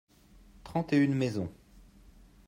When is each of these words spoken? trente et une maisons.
trente 0.63 0.93
et 0.93 0.97
une 0.97 1.13
maisons. 1.13 1.51